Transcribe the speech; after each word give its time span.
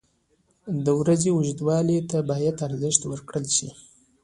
•د 0.85 0.87
ورځې 0.99 1.29
اوږدوالي 1.33 1.97
ته 2.09 2.17
باید 2.29 2.55
ارزښت 2.67 3.01
ورکړل 3.07 3.45
شي. 3.55 3.69